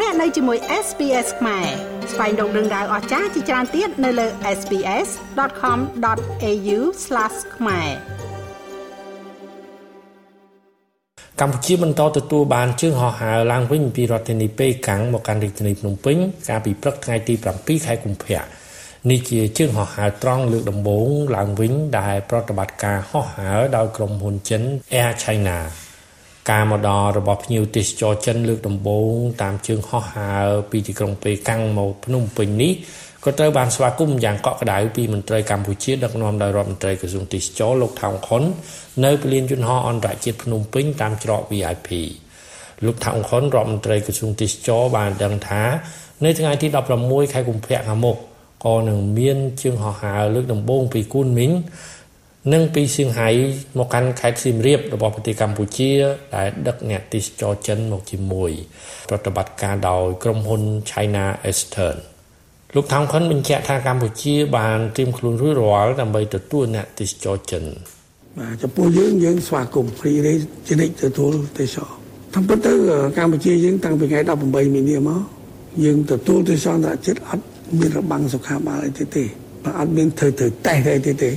[0.00, 1.66] លោកអ្នកនៅជាមួយ SPS ខ្មែរ
[2.12, 4.26] ស្វែងរកដឹងដៅអស្ចារ្យជាច្រើនទៀតនៅលើ
[4.58, 6.78] SPS.com.au/
[7.56, 7.90] ខ្មែរ
[11.40, 16.16] កម្ពុជាបន្តទទួលបានជើងហោះហើរឡើងវិញពីរដ្ឋធានីប៉េកាំងមកកាន់រាជធានីភ្នំពេញ
[16.48, 18.42] កាលពីព្រឹកថ្ងៃទី7ខែកុម្ភៈ
[19.10, 24.62] នេះជាជើងហោះហើរត្រង់លើកដំបូងឡើងវិញដែលប្រតិបត្តិការហោះហើរដោយក្រុមហ៊ុនចិន
[25.00, 25.58] Air China
[26.50, 32.72] ការមកដល់របស់ភ្ញៀវទេសចរចិនលើកដំបូងតាមជើងហោះហើរពីទីក្រុងប៉េកាំងមកភ្នំពេញនេះ
[33.24, 38.42] ក៏ត្រូវបានស្វាគមន៍យ៉ាងកក់ក្ដៅពីមន្ត្រីកម្ពុជាដឹកនាំដោយរដ្ឋមន្ត្រីក្រសួងទេសចរលោកថោងខុន
[39.04, 41.88] នៅពលានយន្តហោះអន្តរជាតិភ្នំពេញតាមច្រក VIP
[42.84, 45.62] លោកថោងខុនរដ្ឋមន្ត្រីក្រសួងទេសចរបានដឹងថា
[46.24, 46.66] នៅថ្ងៃទី
[47.00, 48.16] 16ខែកុម្ភៈខាងមុខ
[48.64, 51.52] ក៏នឹងមានជើងហោះហើរលើកដំបូងពីគូនមីង
[52.52, 53.28] និងពីសៀងហៃ
[53.78, 55.90] មកកាន់ខេត្តសៀមរាបរបស់ប្រទេសកម្ពុជា
[56.36, 58.50] ដែលដឹកអ្នកទេសចរចិនមកជាមួយ
[59.08, 61.98] ប្រតិបត្តិការដោយក្រុមហ៊ុន China Eastern
[62.74, 67.64] លោកថោងខុនបញ្ជាក់ថាកម្ពុជាបានត្រៀមខ្លួនរួចរាល់ដើម្បីទទួលអ្នកទេសចរចិន
[68.38, 70.34] បាទចំពោះយើងយើងស្វាគមន៍ព្រីរេ
[70.66, 71.90] ជានិច្ចទទួលទេសចរ
[72.34, 72.72] តាមពិតទៅ
[73.18, 75.20] កម្ពុជាយើងតាំងពីថ្ងៃ18មីនាមក
[75.84, 77.44] យើងទទួលទេសចរអន្តរជាតិអត់
[77.78, 79.24] មានរបាំងសុខាភិបាលអីទេទេ
[79.64, 81.30] បាទអត់មានធ្វើធ្វើតេស្តអីទេទេ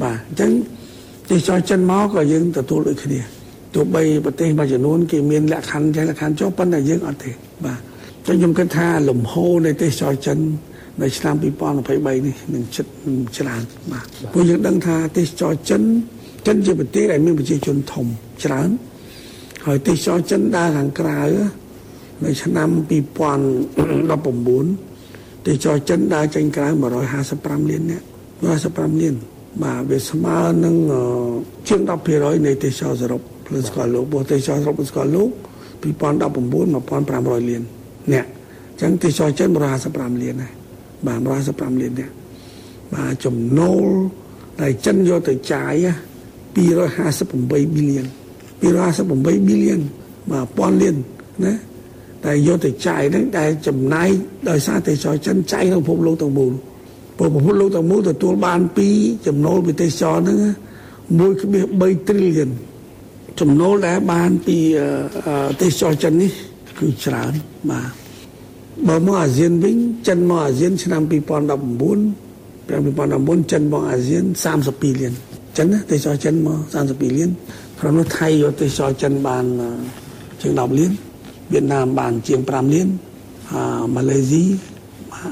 [0.00, 0.50] បាទអញ្ចឹង
[1.30, 3.20] ទេសចរចិនមកក៏យើងទទួលដូចគ្នា
[3.74, 7.30] ទោះបីប្រទេសមួយចំនួនគេមានលក្ខខណ្ឌចេះលក្ខខណ្ឌចុះប៉ុន្តែយើងអត់ទេ
[7.64, 7.80] បាទ
[8.26, 10.38] អញ្ចឹងខ្ញុំគិតថាលំហូរនៃទេសចរចិន
[11.02, 12.90] នៅឆ្នាំ2023នេះនឹងចិត្ត
[13.36, 13.62] ច្រើន
[13.92, 15.82] បាទព្រោះយើងដឹងថាទេសចរចិន
[16.46, 18.06] ចិនជាប្រទេសដែលមានប្រជាជនធំ
[18.44, 18.68] ច្រើន
[19.66, 21.20] ហើយទេសចរចិនដើរខាងក្រៅ
[22.24, 26.68] នៅឆ្នាំ2019ទេសចរចិនដើរចេញក្រៅ
[27.18, 28.06] 155លាននាក់
[28.52, 29.16] 155លាន
[29.60, 30.76] បាទវាស្មើនឹង
[31.68, 31.80] ជាង
[32.12, 35.30] 10%នៃទេសចរសរុបផ្លូវស្គាល់លោករបស់ទេសចរសរុបស្គាល់លោក
[35.82, 37.62] 2019 1500លាន
[38.12, 38.26] អ្នក
[38.70, 39.48] អញ្ចឹងទេសចរចិន
[39.86, 40.52] 155លានដែរ
[41.06, 41.18] បាទ
[41.50, 42.10] 155លានអ្នក
[42.94, 43.86] បាទចំណូល
[44.60, 45.74] ដែលចិនយកទៅចាយ
[46.56, 48.06] 258ប៊ីលៀន
[48.62, 49.80] 258ប៊ីលៀន
[50.30, 50.96] បាទពាន់លាន
[51.44, 51.54] ណា
[52.24, 54.08] តែយកទៅចាយហ្នឹងដែលចំណាយ
[54.48, 56.52] ដោយសារទេសចរចិនចាយក្នុងពិភពលោកទាំងមូល
[57.22, 58.88] ព្រោះពិភពលោកទាំងមូលទទួលបានពី
[59.26, 60.38] ចំណូលពីទេសចរហ្នឹង
[61.22, 62.50] 1.3 trillion
[63.40, 64.56] ចំណូលដែលបានពី
[65.60, 66.32] ទេសចរចិននេះ
[66.78, 67.32] គឺច្រើន
[67.70, 67.90] បាទ
[68.88, 69.76] បើមកអាស៊ានវិញ
[70.08, 74.24] ចិនមកអាស៊ានឆ្នាំ2019 2019ចិនមកអាស៊ាន
[74.62, 75.14] 32លាន
[75.58, 77.30] ចិនណាទេសចរចិនមក32លាន
[77.80, 79.44] ក្រុមនោះថៃយកទេសចរចិនបាន
[80.40, 80.92] ជាង10លាន
[81.52, 82.88] វៀតណាមបានជាង5លាន
[83.52, 83.62] អា
[83.94, 84.44] ម៉ាឡេស៊ី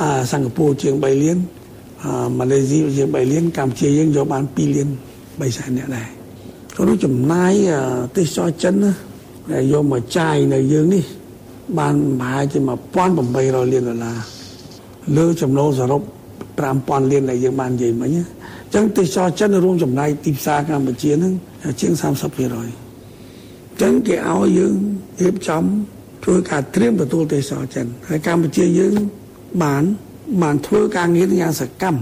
[0.00, 1.55] អាសិង្ហបុរីជាង3លានអា
[2.38, 4.88] ម៉ាឡេស៊ីជាង3លានកម្ពុជាយើងយកបាន2លាន
[5.20, 6.08] 3សែនអ្នកដែរ
[6.76, 7.52] ក៏នោះចំណាយ
[8.16, 8.92] ទេសចរចិនណា
[9.52, 11.04] ដែលយកមកចាយនៅយើងនេះ
[11.78, 12.58] បានប្រហែលជា
[13.14, 14.18] 1800លានដុល្លារ
[15.16, 16.02] លើចំណូលសរុប
[16.56, 21.32] 5000លានដែលយើងបាននិយាយមិញអញ្ចឹងទេសចរចិនរួមចំណាយទីផ្សារកម្ពុជានឹង
[21.80, 24.74] ជាង30%អញ្ចឹងគេឲ្យយើង
[25.20, 25.62] រៀបចំ
[26.24, 28.94] ធ្វើការត្រៀមទទួលទេសចរចិនហើយកម្ពុជាយើង
[29.62, 29.84] បាន
[30.42, 32.00] បានធ្វើការងារយ៉ាងសកម្ម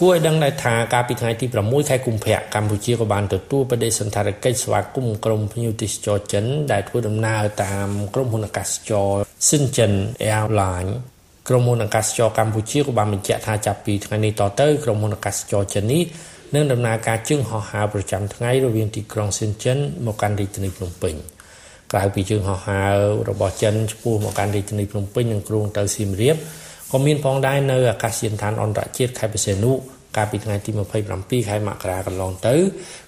[0.00, 9.10] គួរឲ្យដឹងដែរថាកាលពីថ្ងៃទី6ខែកុម្ភៈកម្ពុជាក៏បានទទួលបដិសណ្ឋារកិច្ចស្វាគមន៍ក្រុមភ្ញៀវទេសចរចិន ដែលធ្វើដំណើរតាមក្រុមហ៊ុនអាកាសចរ
[9.46, 9.94] Shenzhen
[10.34, 10.90] Airline
[11.48, 16.02] ក្រុមហ៊ុនអាកាសចរកម្ពុជាក៏បានបញ្ជាក់ថាចាប់ពីថ្ងៃនេះតទៅក្រុមហ៊ុនអាកាសចរចិននេះ
[16.54, 21.16] នឹងដំណើរការជើងហោះហើរប្រចាំថ្ងៃរវាងទីក្រុង Shenzhen មកកាន់រាជធានីភ្នំពេញ។
[21.94, 22.96] ក្រៅពីជើងហោះហើរ
[23.30, 26.36] របស់ចិនឆ្ពោះមកកាន់រាជធានីភ្នំពេញនិងគ្រោងទៅសៀមរាប
[26.94, 29.72] ក៏មានផងដែរនៅអាកាសយានដ្ឋានអន្តរជាតិខេត្តបរសេនុ
[30.16, 30.70] កាលពីថ្ងៃទី
[31.10, 32.54] 27ខែមករាកន្លងទៅ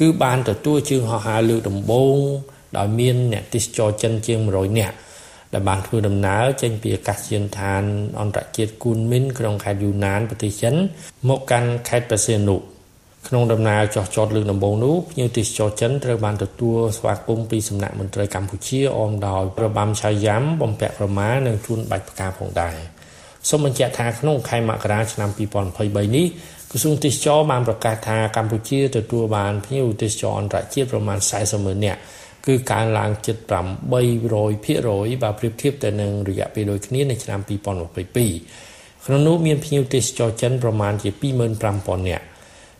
[0.00, 2.16] គឺបានទទួលជើងហោះហើរលើកដំបូង
[2.78, 4.96] ដោយមានអ្នកទេសចរចិនជាង100នាក់
[5.52, 7.82] ដែលបានធ្វើដំណើរចេញពីអាកាសយានដ្ឋាន
[8.20, 10.74] អន្តរជាតិគូនមីនក្នុងខេត្តយូណានប្រទេសចិន
[11.28, 12.56] មកកាន់ខេត្តបរសេនុ
[13.28, 22.76] ក្នុងដំណើរចោះចតលើកដំបូងនោះភ្ញៀវទេសចរចិនត្រូវបានទទួលស្វាគមន៍ពីសំណាក់មន្ត្រីកម្ពុជាអមដោយរបាំឆាយ៉ាំបំពាក់ក្រមានិងជូនបាច់ផ្កាផងដែរ
[23.48, 26.26] សូមបញ្ជាក់ថាក្នុងខែមករាឆ្នាំ2023នេះ
[26.70, 32.00] ក្រសួងទេសចរបានប្រកាសថាកម្ពុជាទទួលបានភ្ញៀវទេសចរអន្តរជាតិប្រមាណ40ម៉ឺននាក់
[32.46, 42.24] គឺកើនឡើងជិត800%បើប្រៀបធៀបទៅនឹងរយៈពេលដូចគ្នានៅឆ្នាំ2022ក្នុងនោះមានភ្ញៀវទេសចរចិនប្រមាណជា25000នាក់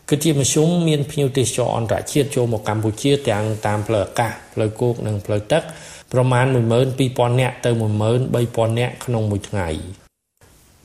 [0.09, 5.63] គឺជាមធ្យមមានភ្ញៀវទេសចរអន្តរជាតិចូលមកកម្ពុជាទាំងតាមផ្លូវអាកាសផ្លូវគោកនិងផ្លូវទឹក
[6.13, 6.45] ប្រមាណ
[6.93, 9.69] 12000នាក់ទៅ13000នាក់ក្នុងមួយថ្ងៃ